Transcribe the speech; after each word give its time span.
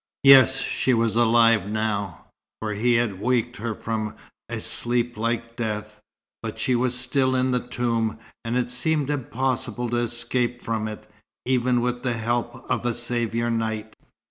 Yes, 0.23 0.61
she 0.63 0.95
was 0.95 1.15
alive 1.15 1.69
now, 1.69 2.25
for 2.59 2.73
he 2.73 2.95
had 2.95 3.21
waked 3.21 3.57
her 3.57 3.75
from 3.75 4.15
a 4.49 4.59
sleep 4.59 5.15
like 5.15 5.55
death; 5.55 6.01
but 6.41 6.57
she 6.59 6.75
was 6.75 6.97
still 6.99 7.35
in 7.35 7.51
the 7.51 7.59
tomb, 7.59 8.17
and 8.43 8.57
it 8.57 8.71
seemed 8.71 9.11
impossible 9.11 9.91
to 9.91 9.97
escape 9.97 10.63
from 10.63 10.87
it, 10.87 11.07
even 11.45 11.81
with 11.81 12.01
the 12.01 12.13
help 12.17 12.55
of 12.67 12.83
a 12.83 12.95
saviour 12.95 13.51
knight. 13.51 13.95